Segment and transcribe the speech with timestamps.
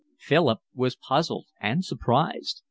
[0.17, 2.59] Philip was puzzled and surprised.